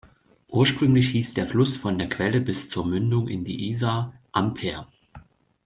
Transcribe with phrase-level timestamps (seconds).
[0.49, 4.87] Ursprünglich hieß der Fluss von der Quelle bis zur Mündung in die Isar Amper.